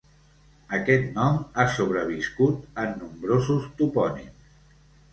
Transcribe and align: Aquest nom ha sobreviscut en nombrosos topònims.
Aquest 0.77 1.05
nom 1.17 1.37
ha 1.57 1.67
sobreviscut 1.75 2.83
en 2.87 2.99
nombrosos 3.05 3.71
topònims. 3.83 4.61